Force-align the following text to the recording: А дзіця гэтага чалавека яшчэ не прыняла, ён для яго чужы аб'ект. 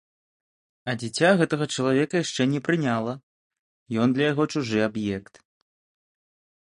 А 0.93 0.95
дзіця 1.01 1.29
гэтага 1.41 1.65
чалавека 1.75 2.15
яшчэ 2.23 2.41
не 2.53 2.59
прыняла, 2.69 3.13
ён 4.05 4.09
для 4.17 4.25
яго 4.33 4.43
чужы 4.55 4.77
аб'ект. 4.89 5.33